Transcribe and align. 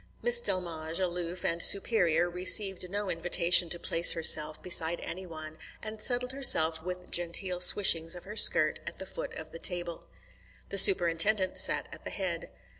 Miss 0.23 0.41
Delmege, 0.41 0.99
aloof 0.99 1.45
and 1.45 1.61
superior, 1.61 2.27
received 2.27 2.89
no 2.89 3.07
invitation 3.11 3.69
to 3.69 3.77
place 3.77 4.13
herself 4.13 4.59
beside 4.63 4.99
any 5.01 5.27
one, 5.27 5.59
and 5.83 6.01
settled 6.01 6.31
herself 6.31 6.81
with 6.81 7.11
genteel 7.11 7.59
swishings 7.59 8.15
of 8.15 8.23
her 8.23 8.35
skirt 8.35 8.79
at 8.87 8.97
the 8.97 9.05
foot 9.05 9.35
of 9.35 9.51
the 9.51 9.59
table. 9.59 10.05
The 10.69 10.79
Superintendent 10.79 11.55
sat 11.55 11.87
at 11.91 12.03
the 12.03 12.09
head. 12.09 12.49